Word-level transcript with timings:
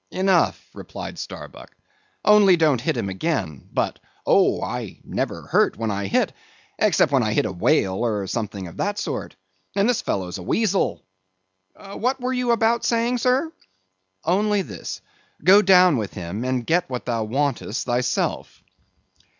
"Enough," 0.09 0.67
replied 0.73 1.19
Starbuck, 1.19 1.75
"only 2.25 2.57
don't 2.57 2.81
hit 2.81 2.97
him 2.97 3.07
again, 3.07 3.69
but—" 3.71 3.99
"Oh, 4.25 4.59
I 4.63 4.99
never 5.03 5.43
hurt 5.43 5.77
when 5.77 5.91
I 5.91 6.07
hit, 6.07 6.33
except 6.79 7.11
when 7.11 7.21
I 7.21 7.33
hit 7.33 7.45
a 7.45 7.51
whale 7.51 7.97
or 8.03 8.25
something 8.25 8.65
of 8.67 8.77
that 8.77 8.97
sort; 8.97 9.35
and 9.75 9.87
this 9.87 10.01
fellow's 10.01 10.39
a 10.39 10.41
weazel. 10.41 11.03
What 11.77 12.19
were 12.19 12.33
you 12.33 12.49
about 12.49 12.83
saying, 12.83 13.19
sir?" 13.19 13.53
"Only 14.25 14.63
this: 14.63 15.01
go 15.43 15.61
down 15.61 15.97
with 15.97 16.15
him, 16.15 16.45
and 16.45 16.65
get 16.65 16.89
what 16.89 17.05
thou 17.05 17.23
wantest 17.25 17.85
thyself." 17.85 18.63